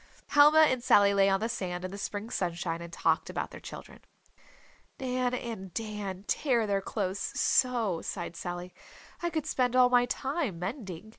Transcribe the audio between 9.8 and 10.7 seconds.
my time